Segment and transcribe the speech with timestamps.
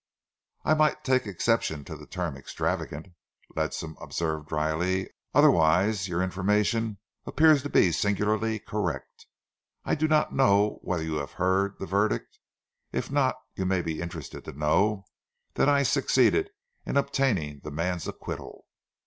[0.65, 3.09] "I might take exception to the term 'extravagant',"
[3.55, 5.11] Ledsam observed drily.
[5.31, 9.27] "Otherwise, your information appears to be singularly correct.
[9.85, 12.39] I do not know whether you have heard the verdict.
[12.91, 15.05] If not, you may be interested to know
[15.53, 16.49] that I succeeded
[16.83, 18.65] in obtaining the man's acquittal."